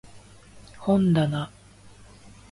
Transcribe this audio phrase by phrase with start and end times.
[0.79, 1.51] 本だな